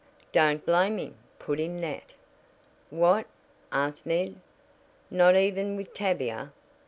[0.33, 2.13] "Don't blame him," put in Nat.
[2.89, 3.27] "What?"
[3.71, 4.37] asked Ned.
[5.11, 6.51] "Not even with Tavia?"